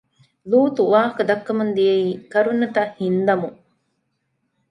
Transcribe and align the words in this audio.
ލޫޠު 0.49 0.83
ވާހަކަދައްކަމުން 0.91 1.71
ދިޔައީ 1.77 2.09
ކަރުނަތައް 2.31 2.93
ހިންދަމުން 3.01 3.57